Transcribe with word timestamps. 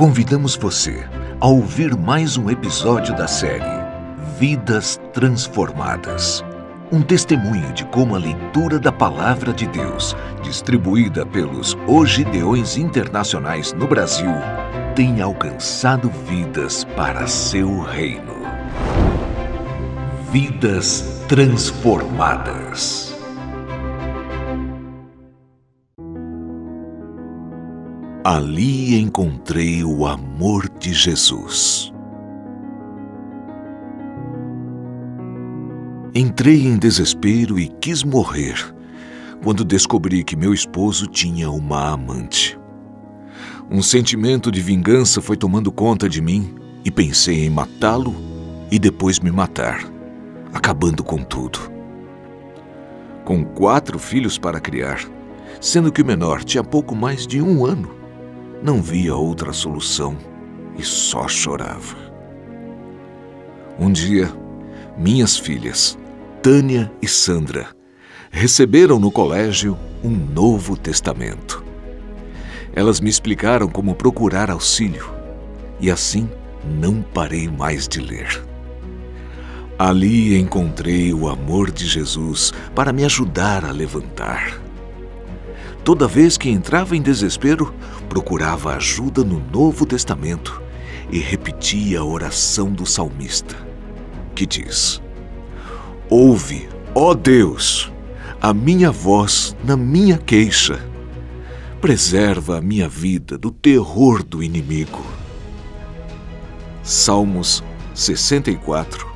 Convidamos 0.00 0.56
você 0.56 1.06
a 1.38 1.46
ouvir 1.46 1.94
mais 1.94 2.38
um 2.38 2.48
episódio 2.48 3.14
da 3.14 3.28
série 3.28 3.62
Vidas 4.38 4.98
Transformadas. 5.12 6.42
Um 6.90 7.02
testemunho 7.02 7.70
de 7.74 7.84
como 7.84 8.14
a 8.14 8.18
leitura 8.18 8.78
da 8.78 8.90
Palavra 8.90 9.52
de 9.52 9.66
Deus, 9.66 10.16
distribuída 10.42 11.26
pelos 11.26 11.76
Ogideões 11.86 12.78
Internacionais 12.78 13.74
no 13.74 13.86
Brasil, 13.86 14.32
tem 14.96 15.20
alcançado 15.20 16.10
vidas 16.26 16.82
para 16.96 17.26
seu 17.26 17.82
reino. 17.82 18.36
Vidas 20.32 21.22
Transformadas. 21.28 23.09
Ali 28.22 29.00
encontrei 29.00 29.82
o 29.82 30.06
amor 30.06 30.68
de 30.78 30.92
Jesus. 30.92 31.90
Entrei 36.14 36.66
em 36.66 36.76
desespero 36.76 37.58
e 37.58 37.66
quis 37.66 38.02
morrer 38.04 38.74
quando 39.42 39.64
descobri 39.64 40.22
que 40.22 40.36
meu 40.36 40.52
esposo 40.52 41.06
tinha 41.06 41.50
uma 41.50 41.92
amante. 41.92 42.60
Um 43.70 43.80
sentimento 43.82 44.52
de 44.52 44.60
vingança 44.60 45.22
foi 45.22 45.38
tomando 45.38 45.72
conta 45.72 46.06
de 46.06 46.20
mim 46.20 46.54
e 46.84 46.90
pensei 46.90 47.46
em 47.46 47.50
matá-lo 47.50 48.14
e 48.70 48.78
depois 48.78 49.18
me 49.18 49.30
matar, 49.30 49.82
acabando 50.52 51.02
com 51.02 51.22
tudo. 51.22 51.58
Com 53.24 53.42
quatro 53.46 53.98
filhos 53.98 54.36
para 54.36 54.60
criar, 54.60 55.08
sendo 55.58 55.90
que 55.90 56.02
o 56.02 56.06
menor 56.06 56.44
tinha 56.44 56.62
pouco 56.62 56.94
mais 56.94 57.26
de 57.26 57.40
um 57.40 57.64
ano, 57.64 57.99
não 58.62 58.82
via 58.82 59.14
outra 59.14 59.52
solução 59.52 60.16
e 60.76 60.82
só 60.82 61.26
chorava. 61.26 61.96
Um 63.78 63.90
dia, 63.90 64.30
minhas 64.98 65.38
filhas, 65.38 65.98
Tânia 66.42 66.92
e 67.00 67.08
Sandra, 67.08 67.68
receberam 68.30 68.98
no 68.98 69.10
colégio 69.10 69.78
um 70.04 70.10
novo 70.10 70.76
testamento. 70.76 71.64
Elas 72.74 73.00
me 73.00 73.10
explicaram 73.10 73.68
como 73.68 73.94
procurar 73.94 74.50
auxílio 74.50 75.10
e 75.80 75.90
assim 75.90 76.28
não 76.64 77.02
parei 77.02 77.48
mais 77.48 77.88
de 77.88 78.00
ler. 78.00 78.44
Ali 79.78 80.38
encontrei 80.38 81.12
o 81.14 81.26
amor 81.26 81.70
de 81.70 81.86
Jesus 81.86 82.52
para 82.74 82.92
me 82.92 83.04
ajudar 83.04 83.64
a 83.64 83.72
levantar. 83.72 84.60
Toda 85.84 86.06
vez 86.06 86.36
que 86.36 86.50
entrava 86.50 86.96
em 86.96 87.02
desespero, 87.02 87.74
procurava 88.08 88.74
ajuda 88.74 89.24
no 89.24 89.40
Novo 89.50 89.86
Testamento 89.86 90.60
e 91.10 91.18
repetia 91.18 92.00
a 92.00 92.04
oração 92.04 92.70
do 92.70 92.84
salmista, 92.84 93.56
que 94.34 94.46
diz: 94.46 95.00
Ouve, 96.08 96.68
ó 96.94 97.14
Deus, 97.14 97.90
a 98.40 98.52
minha 98.52 98.90
voz 98.90 99.56
na 99.64 99.76
minha 99.76 100.18
queixa. 100.18 100.86
Preserva 101.80 102.58
a 102.58 102.60
minha 102.60 102.88
vida 102.88 103.38
do 103.38 103.50
terror 103.50 104.22
do 104.22 104.42
inimigo. 104.42 105.02
Salmos 106.82 107.64
64, 107.94 109.06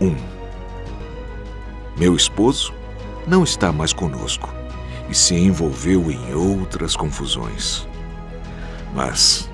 1 0.00 0.14
Meu 1.98 2.14
esposo 2.14 2.72
não 3.26 3.42
está 3.42 3.72
mais 3.72 3.92
conosco 3.92 4.63
e 5.08 5.14
se 5.14 5.34
envolveu 5.34 6.10
em 6.10 6.34
outras 6.34 6.96
confusões. 6.96 7.86
Mas, 8.94 9.50